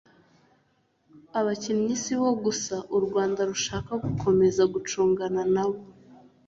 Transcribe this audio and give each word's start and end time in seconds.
Aba 1.37 1.43
bakinnyi 1.47 1.93
sibo 2.03 2.29
gusa 2.45 2.75
u 2.97 2.99
Rwanda 3.05 3.39
rushaka 3.51 3.91
gukomeza 4.03 4.61
gucungana 4.73 5.41
nabo 5.53 5.79